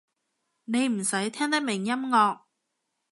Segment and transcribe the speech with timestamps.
[0.63, 2.39] 你唔使聽得明音樂